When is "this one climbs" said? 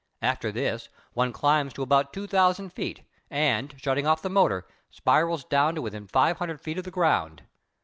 0.51-1.73